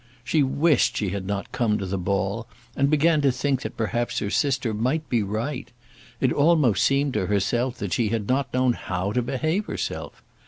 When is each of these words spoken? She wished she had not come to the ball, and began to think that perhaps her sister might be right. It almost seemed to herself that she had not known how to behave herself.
She 0.23 0.41
wished 0.41 0.97
she 0.97 1.09
had 1.09 1.27
not 1.27 1.51
come 1.51 1.77
to 1.77 1.85
the 1.85 1.99
ball, 1.99 2.47
and 2.75 2.89
began 2.89 3.21
to 3.21 3.31
think 3.31 3.61
that 3.61 3.77
perhaps 3.77 4.17
her 4.17 4.31
sister 4.31 4.73
might 4.73 5.07
be 5.09 5.21
right. 5.21 5.71
It 6.19 6.33
almost 6.33 6.83
seemed 6.83 7.13
to 7.13 7.27
herself 7.27 7.75
that 7.77 7.93
she 7.93 8.07
had 8.09 8.27
not 8.27 8.51
known 8.51 8.73
how 8.73 9.11
to 9.11 9.21
behave 9.21 9.67
herself. 9.67 10.23